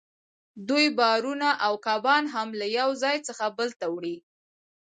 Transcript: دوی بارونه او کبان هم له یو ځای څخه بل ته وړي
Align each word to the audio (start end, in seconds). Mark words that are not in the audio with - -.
دوی 0.69 0.85
بارونه 0.99 1.49
او 1.65 1.73
کبان 1.85 2.23
هم 2.33 2.47
له 2.59 2.67
یو 2.77 2.89
ځای 3.03 3.17
څخه 3.27 3.45
بل 3.57 3.69
ته 3.79 3.85
وړي 3.95 4.15